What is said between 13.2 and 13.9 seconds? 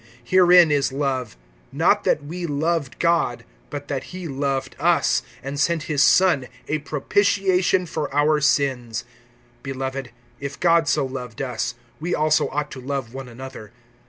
another.